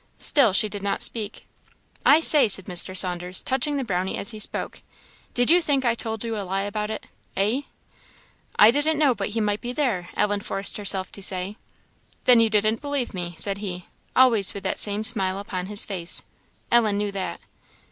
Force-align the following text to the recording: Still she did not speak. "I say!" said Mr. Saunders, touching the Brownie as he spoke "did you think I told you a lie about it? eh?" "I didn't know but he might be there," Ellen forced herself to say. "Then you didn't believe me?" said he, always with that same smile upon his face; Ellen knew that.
Still 0.17 0.51
she 0.51 0.67
did 0.67 0.81
not 0.81 1.03
speak. 1.03 1.45
"I 2.03 2.21
say!" 2.21 2.47
said 2.47 2.65
Mr. 2.65 2.97
Saunders, 2.97 3.43
touching 3.43 3.77
the 3.77 3.83
Brownie 3.83 4.17
as 4.17 4.31
he 4.31 4.39
spoke 4.39 4.81
"did 5.35 5.51
you 5.51 5.61
think 5.61 5.85
I 5.85 5.93
told 5.93 6.23
you 6.23 6.35
a 6.39 6.41
lie 6.41 6.63
about 6.63 6.89
it? 6.89 7.05
eh?" 7.37 7.61
"I 8.55 8.71
didn't 8.71 8.97
know 8.97 9.13
but 9.13 9.29
he 9.29 9.41
might 9.41 9.61
be 9.61 9.73
there," 9.73 10.09
Ellen 10.17 10.39
forced 10.39 10.77
herself 10.77 11.11
to 11.11 11.21
say. 11.21 11.55
"Then 12.23 12.39
you 12.39 12.49
didn't 12.49 12.81
believe 12.81 13.13
me?" 13.13 13.35
said 13.37 13.59
he, 13.59 13.85
always 14.15 14.55
with 14.55 14.63
that 14.63 14.79
same 14.79 15.03
smile 15.03 15.37
upon 15.37 15.67
his 15.67 15.85
face; 15.85 16.23
Ellen 16.71 16.97
knew 16.97 17.11
that. 17.11 17.39